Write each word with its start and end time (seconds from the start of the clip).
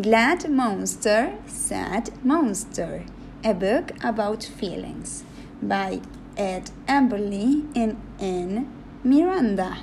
Glad 0.00 0.48
Monster, 0.48 1.34
Sad 1.46 2.24
Monster, 2.24 3.02
a 3.44 3.52
book 3.52 3.90
about 4.04 4.44
feelings 4.44 5.24
by 5.60 6.00
Ed 6.36 6.70
Emberley 6.86 7.66
and 7.74 8.00
Anne 8.20 8.72
Miranda. 9.02 9.78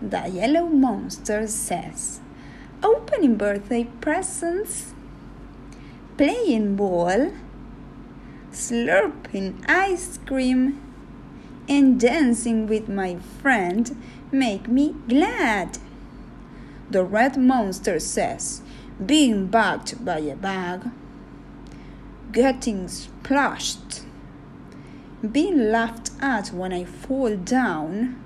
The 0.00 0.28
Yellow 0.28 0.66
Monster 0.66 1.48
says, 1.48 2.20
Opening 2.82 3.36
birthday 3.36 3.84
presents, 4.00 4.94
playing 6.16 6.76
ball, 6.76 7.32
slurping 8.52 9.62
ice 9.68 10.16
cream, 10.24 10.80
and 11.68 12.00
dancing 12.00 12.68
with 12.68 12.88
my 12.88 13.16
friend 13.42 14.00
make 14.30 14.68
me 14.68 14.94
glad. 15.08 15.78
The 16.90 17.04
red 17.04 17.36
monster 17.36 18.00
says, 18.00 18.62
being 19.04 19.46
bugged 19.46 20.04
by 20.04 20.18
a 20.18 20.34
bug, 20.34 20.90
getting 22.32 22.88
splashed, 22.88 24.02
being 25.22 25.70
laughed 25.70 26.10
at 26.20 26.48
when 26.48 26.72
I 26.72 26.84
fall 26.84 27.36
down, 27.36 28.20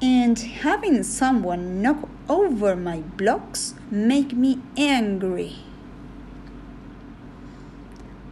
and 0.00 0.38
having 0.38 1.02
someone 1.02 1.82
knock 1.82 2.08
over 2.28 2.76
my 2.76 3.00
blocks 3.00 3.74
make 3.90 4.32
me 4.32 4.60
angry. 4.76 5.56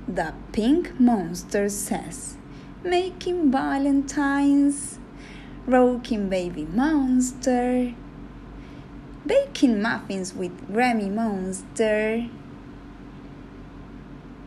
The 0.06 0.32
pink 0.52 1.00
monster 1.00 1.68
says, 1.68 2.36
making 2.84 3.50
valentines, 3.50 5.00
rocking 5.66 6.28
baby 6.28 6.64
monster, 6.64 7.92
baking 9.26 9.82
muffins 9.82 10.34
with 10.34 10.70
Grammy 10.70 11.12
monster, 11.12 12.28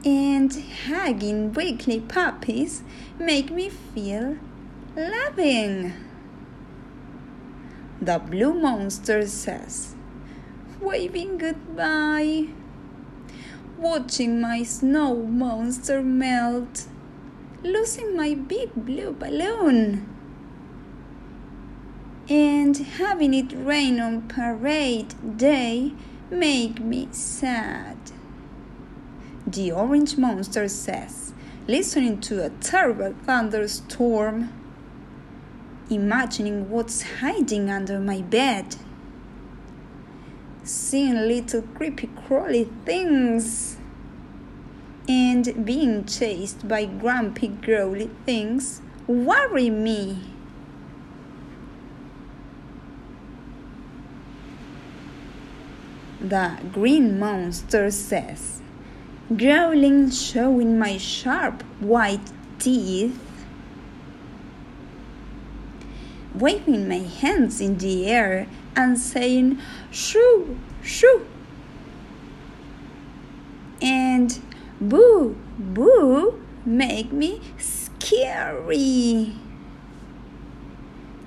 and 0.05 0.63
hugging 0.87 1.53
weekly 1.53 1.99
puppies 1.99 2.83
make 3.19 3.51
me 3.51 3.69
feel 3.69 4.37
loving. 4.95 5.93
The 8.01 8.17
blue 8.19 8.53
monster 8.53 9.27
says, 9.27 9.95
waving 10.79 11.37
goodbye, 11.37 12.47
watching 13.77 14.39
my 14.39 14.63
snow 14.63 15.15
monster 15.15 16.01
melt, 16.01 16.87
losing 17.61 18.15
my 18.15 18.35
big 18.35 18.73
blue 18.73 19.11
balloon, 19.11 20.07
and 22.59 22.75
having 22.77 23.33
it 23.33 23.53
rain 23.53 23.99
on 24.01 24.21
parade 24.27 25.13
day 25.37 25.93
make 26.29 26.79
me 26.81 27.07
sad. 27.11 27.97
The 29.47 29.71
orange 29.71 30.17
monster 30.17 30.67
says, 30.67 31.33
listening 31.67 32.19
to 32.21 32.43
a 32.43 32.49
terrible 32.49 33.15
thunderstorm 33.23 34.49
imagining 35.89 36.69
what's 36.69 37.01
hiding 37.19 37.69
under 37.69 37.97
my 37.99 38.21
bed, 38.21 38.75
seeing 40.63 41.15
little 41.15 41.61
creepy 41.61 42.09
crawly 42.27 42.65
things, 42.85 43.77
and 45.07 45.65
being 45.65 46.05
chased 46.05 46.67
by 46.67 46.85
grumpy 46.85 47.47
growly 47.47 48.09
things 48.25 48.81
worry 49.07 49.69
me. 49.69 50.38
The 56.21 56.57
green 56.73 57.19
monster 57.19 57.91
says, 57.91 58.61
growling, 59.35 60.11
showing 60.11 60.77
my 60.77 60.97
sharp 60.97 61.63
white 61.79 62.31
teeth 62.59 63.19
waving 66.39 66.87
my 66.87 66.99
hands 66.99 67.59
in 67.59 67.77
the 67.77 68.07
air 68.07 68.47
and 68.75 68.97
saying, 68.97 69.59
shoo, 69.91 70.57
shoo. 70.81 71.25
And 73.81 74.39
boo, 74.79 75.35
boo 75.57 76.41
make 76.65 77.11
me 77.11 77.41
scary. 77.57 79.35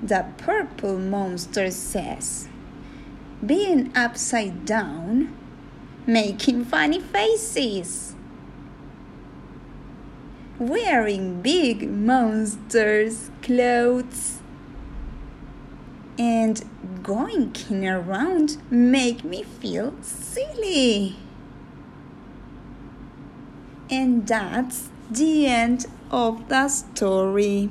The 0.02 0.26
purple 0.38 0.98
monster 0.98 1.70
says, 1.70 2.48
being 3.44 3.90
upside 3.96 4.64
down, 4.64 5.34
making 6.06 6.64
funny 6.64 7.00
faces, 7.00 8.14
wearing 10.58 11.42
big 11.42 11.90
monsters' 11.90 13.30
clothes 13.42 14.38
and 16.18 16.62
going 17.02 17.52
around 17.84 18.58
make 18.70 19.24
me 19.24 19.42
feel 19.42 19.92
silly. 20.02 21.16
And 23.90 24.26
that's 24.26 24.88
the 25.10 25.46
end 25.46 25.86
of 26.10 26.48
the 26.48 26.68
story. 26.68 27.70